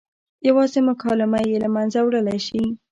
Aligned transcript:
یوازې 0.47 0.79
مکالمه 0.89 1.39
یې 1.49 1.57
له 1.63 1.69
منځه 1.75 1.99
وړلی 2.03 2.39
شي. 2.47 2.63